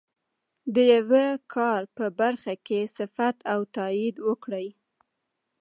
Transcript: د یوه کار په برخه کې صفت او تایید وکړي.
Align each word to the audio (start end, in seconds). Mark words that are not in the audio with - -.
د 0.73 0.75
یوه 0.93 1.25
کار 1.53 1.81
په 1.97 2.05
برخه 2.19 2.53
کې 2.65 2.79
صفت 2.97 3.37
او 3.53 3.59
تایید 3.75 4.15
وکړي. 4.27 4.67